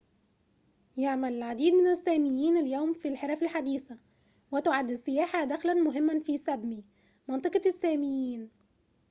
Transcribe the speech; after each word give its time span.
يعمل 0.97 1.33
العديد 1.33 1.73
من 1.73 1.87
الساميين 1.87 2.57
اليوم 2.57 2.93
في 2.93 3.07
الحرف 3.07 3.43
الحديثة 3.43 3.97
وتُعد 4.51 4.89
السياحة 4.91 5.43
دخلًا 5.45 5.73
مهماً 5.73 6.19
في 6.19 6.37
سابمي 6.37 6.83
منطقة 7.27 7.61
الساميين 7.65 8.49